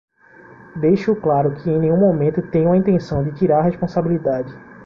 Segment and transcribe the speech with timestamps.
[0.77, 4.51] Deixo claro que em nenhum momento tenho a intenção de tirar a responsabilidade